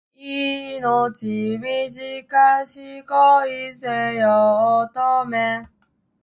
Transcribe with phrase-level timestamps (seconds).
[0.15, 5.69] 命短し恋せよ乙女